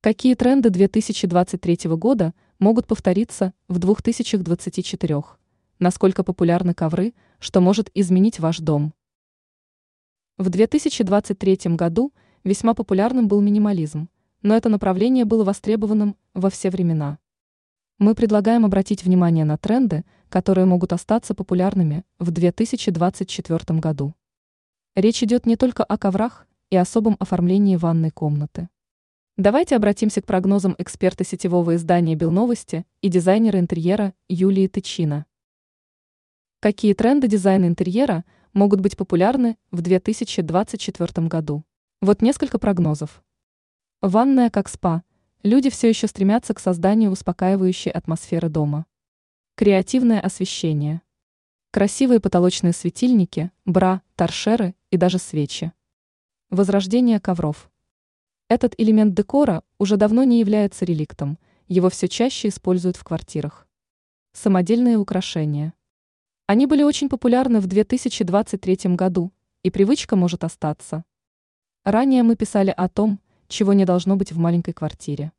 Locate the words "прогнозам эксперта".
30.26-31.22